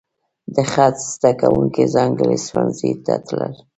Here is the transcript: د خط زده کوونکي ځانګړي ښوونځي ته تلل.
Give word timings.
د 0.55 0.57
خط 0.71 0.95
زده 1.13 1.31
کوونکي 1.41 1.83
ځانګړي 1.95 2.37
ښوونځي 2.45 2.91
ته 3.05 3.13
تلل. 3.25 3.53